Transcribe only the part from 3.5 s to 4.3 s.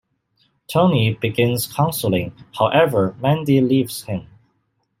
leaves him.